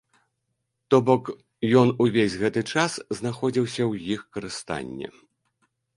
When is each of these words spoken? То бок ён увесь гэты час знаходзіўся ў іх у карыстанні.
То 0.93 0.97
бок 1.09 1.23
ён 1.83 1.93
увесь 2.05 2.37
гэты 2.43 2.61
час 2.73 2.95
знаходзіўся 3.19 3.83
ў 3.91 4.17
іх 4.17 4.25
у 4.25 4.29
карыстанні. 4.39 5.07